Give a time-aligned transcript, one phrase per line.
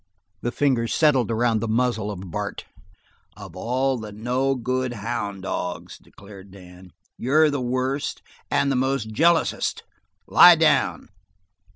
[0.41, 2.65] The fingers settled around the muzzle of Bart.
[3.37, 6.89] "Of all the no good houn' dogs," declared Dan,
[7.19, 9.83] "you're the worst, and the most jealousest.
[10.25, 11.09] Lie down!"